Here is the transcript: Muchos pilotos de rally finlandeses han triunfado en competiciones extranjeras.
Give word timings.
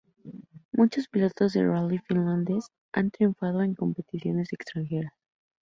Muchos 0.71 1.07
pilotos 1.07 1.53
de 1.53 1.63
rally 1.63 1.99
finlandeses 1.99 2.71
han 2.91 3.11
triunfado 3.11 3.61
en 3.61 3.75
competiciones 3.75 4.51
extranjeras. 4.51 5.13